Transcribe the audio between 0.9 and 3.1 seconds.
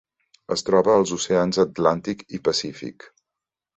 als oceans Atlàntic i Pacífic.